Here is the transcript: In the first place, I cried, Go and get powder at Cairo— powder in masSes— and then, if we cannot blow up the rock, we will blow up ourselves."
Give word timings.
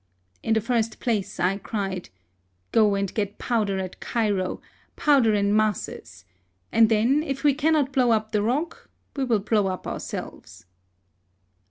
In 0.41 0.55
the 0.55 0.61
first 0.61 0.99
place, 0.99 1.39
I 1.39 1.59
cried, 1.59 2.09
Go 2.71 2.95
and 2.95 3.13
get 3.13 3.37
powder 3.37 3.77
at 3.77 3.99
Cairo— 3.99 4.59
powder 5.05 5.35
in 5.35 5.51
masSes— 5.53 6.23
and 6.71 6.89
then, 6.89 7.21
if 7.21 7.43
we 7.43 7.53
cannot 7.53 7.93
blow 7.93 8.09
up 8.09 8.31
the 8.31 8.41
rock, 8.41 8.89
we 9.15 9.23
will 9.23 9.37
blow 9.41 9.67
up 9.67 9.85
ourselves." 9.85 10.65